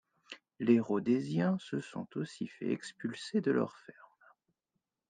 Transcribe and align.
Les 0.59 0.79
Rhodésiens 0.79 1.59
se 1.59 1.79
sont 1.79 2.07
aussi 2.15 2.47
fait 2.47 2.71
expulser 2.71 3.39
de 3.39 3.51
leur 3.51 3.77
fermes. 3.77 4.17